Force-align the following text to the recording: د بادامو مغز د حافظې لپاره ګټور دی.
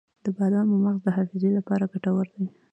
د 0.23 0.25
بادامو 0.37 0.75
مغز 0.85 1.01
د 1.05 1.09
حافظې 1.17 1.49
لپاره 1.57 1.83
ګټور 1.93 2.25
دی. 2.35 2.45